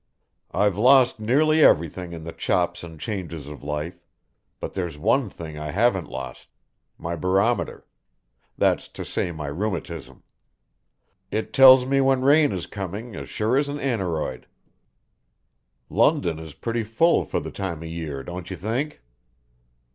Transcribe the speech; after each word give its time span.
I've 0.51 0.79
lost 0.79 1.19
nearly 1.19 1.63
everything 1.63 2.11
in 2.11 2.23
the 2.23 2.31
chops 2.31 2.83
and 2.83 2.99
changes 2.99 3.47
of 3.47 3.61
life, 3.63 4.01
but 4.59 4.73
there's 4.73 4.97
one 4.97 5.29
thing 5.29 5.59
I 5.59 5.69
haven't 5.69 6.09
lost 6.09 6.47
my 6.97 7.15
barometer 7.15 7.85
that's 8.57 8.87
to 8.87 9.05
say 9.05 9.31
my 9.31 9.45
rheumatism. 9.45 10.23
It 11.29 11.53
tells 11.53 11.85
me 11.85 12.01
when 12.01 12.23
rain 12.23 12.51
is 12.51 12.65
coming 12.65 13.15
as 13.15 13.29
sure 13.29 13.55
as 13.57 13.69
an 13.69 13.79
aneroid. 13.79 14.47
London 15.87 16.39
is 16.39 16.55
pretty 16.55 16.83
full 16.83 17.23
for 17.23 17.39
the 17.39 17.51
time 17.51 17.83
of 17.83 17.89
year, 17.89 18.23
don't 18.23 18.49
you 18.49 18.55
think?" 18.57 19.03